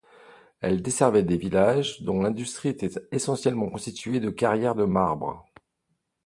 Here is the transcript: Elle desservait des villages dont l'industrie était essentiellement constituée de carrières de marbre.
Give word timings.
Elle 0.61 0.81
desservait 0.81 1.21
des 1.21 1.37
villages 1.37 2.01
dont 2.01 2.23
l'industrie 2.23 2.69
était 2.69 2.89
essentiellement 3.11 3.69
constituée 3.69 4.19
de 4.19 4.31
carrières 4.31 4.73
de 4.73 4.85
marbre. 4.85 5.45